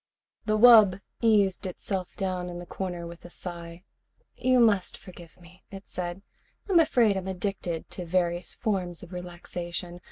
The 0.47 0.57
wub 0.57 0.99
eased 1.21 1.67
itself 1.67 2.15
down 2.15 2.49
in 2.49 2.57
the 2.57 2.65
corner 2.65 3.05
with 3.05 3.23
a 3.23 3.29
sigh. 3.29 3.83
"You 4.35 4.59
must 4.59 4.97
forgive 4.97 5.39
me," 5.39 5.63
it 5.69 5.87
said. 5.87 6.23
"I'm 6.67 6.79
afraid 6.79 7.15
I'm 7.17 7.27
addicted 7.27 7.87
to 7.91 8.05
various 8.07 8.55
forms 8.55 9.03
of 9.03 9.13
relaxation. 9.13 9.99